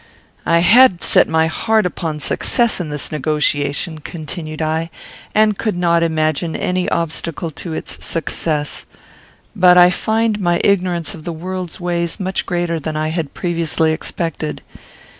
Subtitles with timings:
[0.47, 4.89] "I had set my heart upon success in this negotiation," continued I,
[5.35, 8.87] "and could not imagine any obstacle to its success;
[9.55, 13.91] but I find my ignorance of the world's ways much greater than I had previously
[13.93, 14.63] expected.